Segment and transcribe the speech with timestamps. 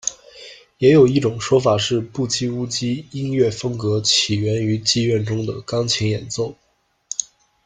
[0.79, 6.55] 也有一种说法是“布基乌基”音乐风格起源于妓院中的钢琴演奏。